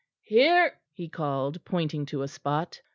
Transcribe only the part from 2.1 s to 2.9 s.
a spot.